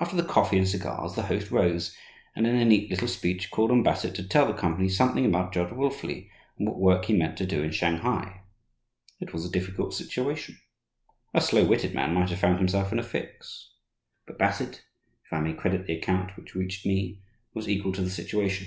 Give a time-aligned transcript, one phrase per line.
[0.00, 1.94] After the coffee and cigars, the host rose,
[2.34, 5.52] and in a neat little speech called on Bassett to tell the company something about
[5.52, 8.40] Judge Wilfley and what work he meant to do in Shanghai.
[9.20, 10.58] It was a difficult situation.
[11.32, 13.70] A slow witted man might have found himself in a fix.
[14.26, 14.82] But Bassett,
[15.24, 17.22] if I may credit the account which reached me,
[17.54, 18.66] was equal to the situation.